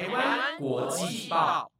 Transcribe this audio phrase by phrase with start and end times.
[0.00, 1.70] 台湾国际报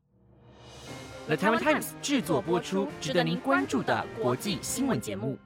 [1.26, 5.38] ，The Taiwan Times 制作播出，值得您关注的国际新闻节目。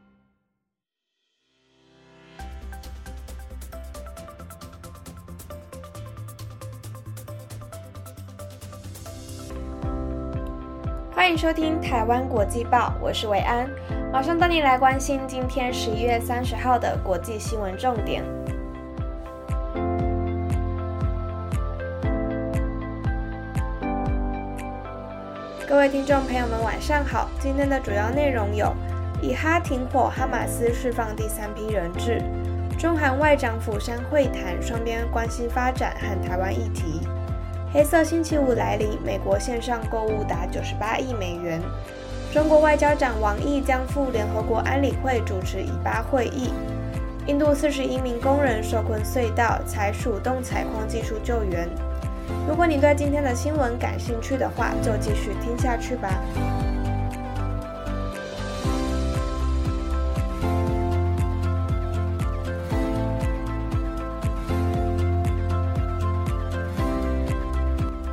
[11.13, 13.71] 欢迎收听台湾国际报，我是维安，
[14.13, 18.25] 马上带你来关心今天十一月三十号的国际新闻重点。
[25.67, 27.31] 各位听众朋友们，晚上好。
[27.41, 28.71] 今天的主要内容有：
[29.23, 32.23] 以哈停火，哈马斯释放第三批人质；
[32.79, 37.01] 中韩外长釜山会谈，双边关系发展和台湾议题。
[37.73, 41.63] 黑色星期五来临，美国线上购物达九十八亿美元。
[42.31, 46.53] 中国外交长王毅将赴联合国安理会主持以巴会议。
[47.27, 51.67] 印度四十一名工人受困隧道，采鼠洞采矿技术救援。
[52.49, 56.09] 如果你对今天的新闻感兴趣的话，就继续听下去吧。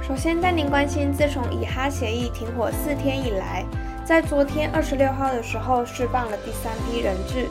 [0.02, 3.66] 首先带您关心，自从以哈协议停火四天以来，
[4.06, 7.48] 在昨天二十六号的时候释放了第三批人质，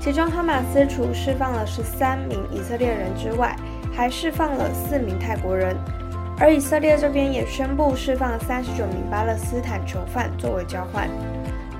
[0.00, 3.54] 其中哈马斯除释放了十三名以色列人之外，
[3.98, 5.76] 还释放了四名泰国人。
[6.38, 11.08] 而以色列这边也宣布释放三十九名巴勒斯坦囚犯作为交换，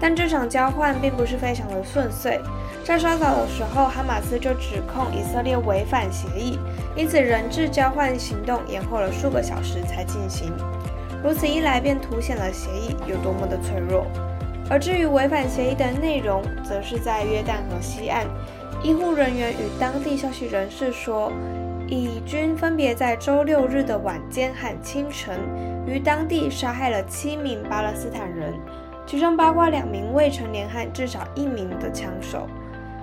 [0.00, 2.40] 但这场交换并不是非常的顺遂。
[2.82, 6.58] 在稍早的时候，哈马斯就指控以色列违反协议，
[6.96, 10.52] 因此人质交换行动延后了数个小时才进行。
[11.22, 14.04] 如此一来，便凸显了协议有多么的脆弱。
[14.68, 18.26] 而至于违反协议的内容，则是在约旦河西岸，
[18.82, 21.32] 医护人员与当地消息人士说。
[21.90, 25.38] 以军分别在周六日的晚间和清晨，
[25.86, 28.52] 于当地杀害了七名巴勒斯坦人，
[29.06, 32.46] 其中包括两名未成年和至少一名的枪手。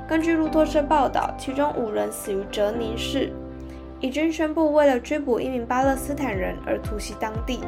[0.08, 3.34] 根据路透社报道，其中五人死于哲尼市。
[4.02, 7.62] 以军宣布，为了追捕一名巴勒斯坦人而突袭当地，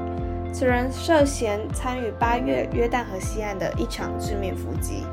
[0.53, 5.03] 此人涉嫌参与八月约旦河西岸的一场致命伏击。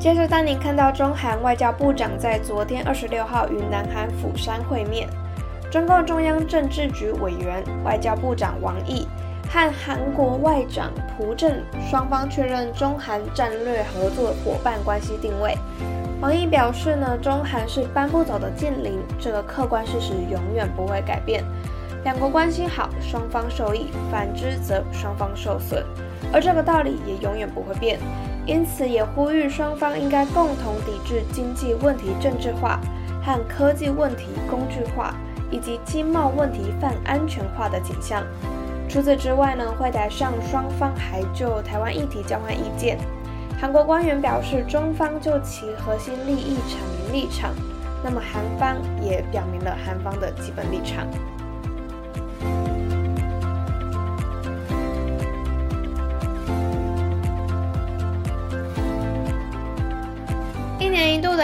[0.00, 5.06] 接着，当您看到中韩外交部长在昨天二十六号与南韩釜山会面，
[5.70, 9.06] 中共中央政治局委员、外交部长王毅
[9.50, 15.54] 和韩国外长朴正双方确认中韩战略合作伙伴关系定位。
[16.22, 21.44] 王毅表示呢，中韩是搬不走的近邻，这个客观事实永远不会改变。
[22.04, 25.84] 两国关系好，双方受益；反之则双方受损，
[26.32, 27.98] 而这个道理也永远不会变。
[28.50, 32.80] 因此，也呼吁双方应该共同抵制经济问题政治化
[33.22, 35.14] 和科技问题工具化，
[35.52, 38.24] 以及经贸问题泛安全化的景象。
[38.88, 42.98] 除此之外呢，会台上双方还就台湾议题交换意见。
[43.60, 47.52] 韩国官员表示，中方就其核心利益阐明立场，
[48.02, 51.06] 那么韩方也表明了韩方的基本立场。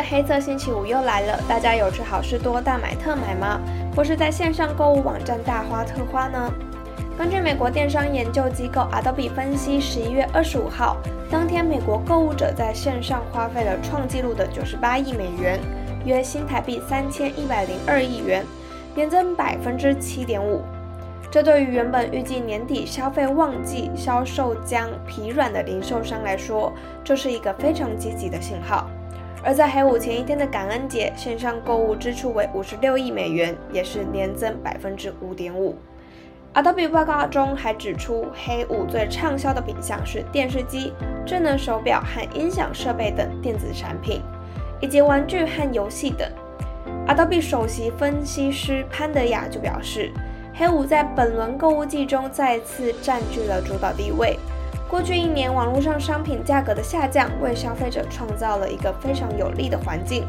[0.03, 3.61] 黑色星期五又来了，大家有去好事多大买特买吗？
[3.95, 6.53] 或是在线上购物网站大花特花呢？
[7.19, 10.99] 根据美国电商研究机构 Adobe 分析，十一月二十五号
[11.31, 15.59] 当天，美国购物者在线上花费了创纪录的九十八亿美元，
[16.05, 18.45] 约新台币三千一百零二亿元，
[18.95, 20.63] 年增百分之七点五。
[21.31, 28.87] 这对于原本预计年底消费旺季销售将疲软的零售商来说，这是一个非常积极的信号。
[29.47, 35.77] 而在黑五前一天的感恩节，线上购物支出为五十六亿美元，也是年增百分之五点五。
[36.53, 40.93] Adobe 报告中还指出，黑五最畅销的品项是电视机、
[41.25, 44.21] 智能手表和音响设备等电子产品，
[44.81, 46.29] 以及玩具和游戏等。
[47.07, 50.11] Adobe 首席分析师潘德雅就表示，
[50.55, 54.37] 黑五在本轮购物季中再次占据了主导地位。
[54.89, 60.25] 过去一年，网络上商品价格的下降为消费者创造了一个非常有利的环境。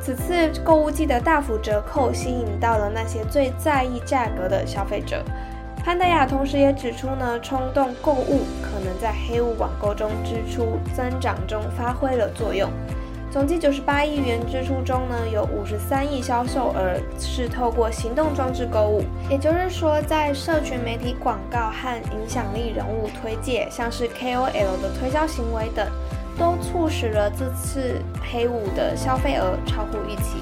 [0.00, 5.22] 此次购物季的大幅折扣吸引到了那些最在意价格的消费者。
[5.84, 12.68] 潘德雅同时也指出呢，冲动购物可能在黑五网购中支出增长中发挥了作用。
[13.30, 25.86] 总计九十八亿元支出中呢，有五十三亿销售额是透过行动装置购物，也就是说，在社群媒体广告和影响力人物推介，像是 KOL 的推销行为等，
[26.36, 30.40] 都促使了这次黑五的消费额超乎预期。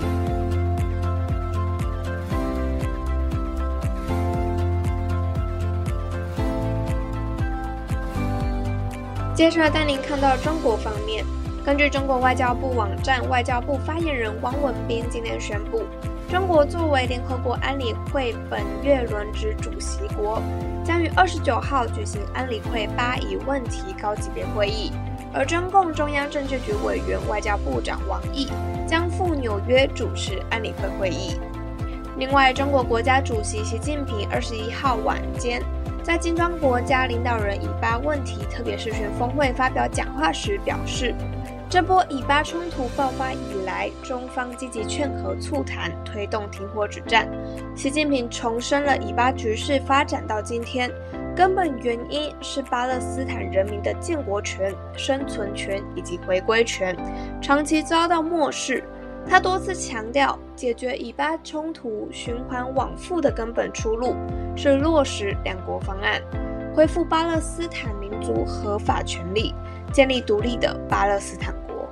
[9.34, 11.23] 接下来带您看到中国方面。
[11.69, 15.82] 根据中国外交部网站，外交部发言人汪文斌今天宣布，
[16.31, 20.41] 中国作为联合国安理会本月轮值主席国，
[20.82, 24.93] 将于二十九号举行安理会巴以问题高级别会议，
[25.31, 28.49] 而中共中央政治局委员、外交部长王毅
[28.87, 31.38] 将赴纽约主持安理会会议。
[32.17, 35.62] 另外，中国国家主席习近平二十一号晚间
[36.03, 41.15] 在金砖国家领导人以巴问题特别视讯峰会发表讲话时表示。
[41.70, 47.29] 这波以巴冲突爆发以来，中方积极劝和促谈，推动停火止战。
[47.76, 50.91] 习近平重申了以巴局势发展到今天，
[51.37, 56.97] 根本原因是巴勒斯坦人民的建国权、生存权以及回归权
[57.43, 58.82] 长期遭到漠视。
[59.29, 64.17] 他多次强调，解决以巴冲突循环往复的根本出路
[64.56, 66.19] 是落实两国方案，
[66.75, 69.55] 恢复巴勒斯坦民族合法权利。
[69.93, 71.88] 建立独立的巴勒斯坦国。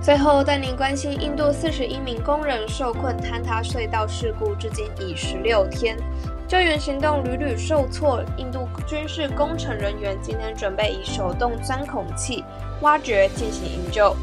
[0.00, 5.96] 最后带您关心印度四十一名工人受困坍塌隧道事故，至今已十六天，
[6.46, 8.22] 救援行动屡屡受挫。
[8.36, 12.44] 印度军事工程人员今天准备以手动钻孔器
[12.82, 14.14] 挖掘进行营救。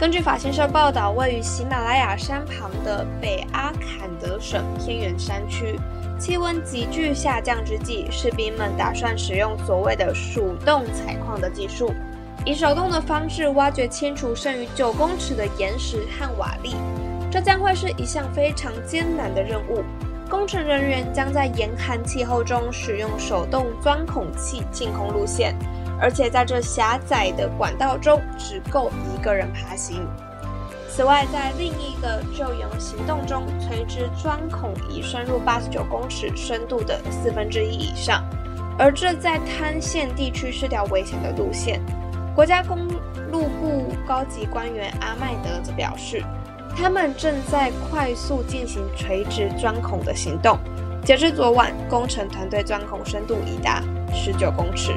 [0.00, 5.78] 根据法新社报道，位于喜马拉雅山旁的北阿坎德省偏远山区，
[6.18, 11.94] 气温急剧下降之际，士兵们打算使用所谓的“鼠洞采矿”的技术，
[12.44, 16.74] 以手动的方式挖掘清除剩余九公尺的岩石和瓦砾。
[17.30, 19.84] 这将会是一项非常艰难的任务。
[20.28, 25.54] 工程人员将在严寒气候中使用手动钻孔器进空路线。
[26.00, 30.06] 而且在这狭窄的管道中，只够一个人爬行。
[30.88, 38.22] 此外，在另一个救援行动中，垂直钻孔已深入八十九公尺深度的四分之一以上，
[38.78, 41.80] 而这在滩县地区是条危险的路线。
[42.34, 42.86] 国家公
[43.30, 46.22] 路部高级官员阿麦德则表示，
[46.76, 50.58] 他们正在快速进行垂直钻孔的行动。
[51.04, 53.82] 截至昨晚，工程团队钻孔深度已达
[54.12, 54.92] 十九公尺。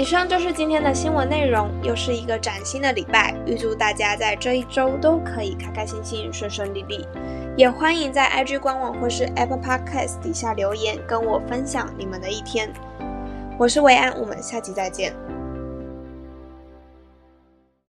[0.00, 7.06] 以上就是今天的新闻内容，又是一个崭新的礼拜，预祝大家在这一周都可以开开心心、顺顺利利。
[7.54, 12.72] 也欢迎在 IG 官网或是 Apple Podcast 底下留言，跟我分享你们的一天。
[13.58, 15.12] 我是维安，我们下期再见。